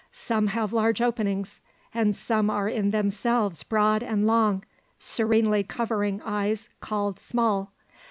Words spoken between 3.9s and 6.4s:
and long, serenely covering